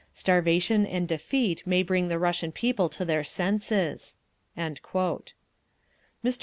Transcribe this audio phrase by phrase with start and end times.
[0.15, 4.17] Starvation and defeat may bring the Russian people to their senses…."
[4.57, 5.31] Mr.